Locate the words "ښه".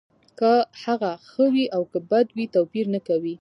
1.27-1.45